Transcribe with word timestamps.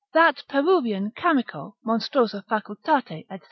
That 0.13 0.41
Peruvian 0.49 1.11
chamico, 1.11 1.75
monstrosa 1.85 2.41
facultate 2.49 3.27
&c. 3.29 3.39